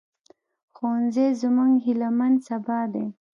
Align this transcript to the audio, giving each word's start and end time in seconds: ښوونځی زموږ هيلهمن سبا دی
ښوونځی 0.75 1.27
زموږ 1.41 1.71
هيلهمن 1.85 2.33
سبا 2.47 2.79
دی 2.93 3.05